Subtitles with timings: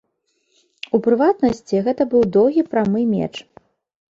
[0.97, 3.33] У прыватнасці, гэта быў доўгі прамы меч.